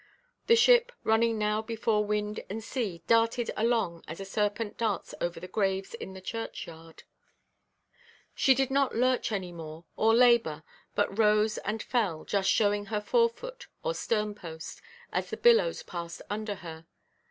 [0.47, 5.39] The ship, running now before wind and sea, darted along as a serpent darts over
[5.39, 7.03] the graves in the churchyard;
[8.33, 10.63] she did not lurch any more, or labour,
[10.95, 16.55] but rose and fell, just showing her fore–foot or stern–post, as the billows passed under
[16.55, 16.87] her.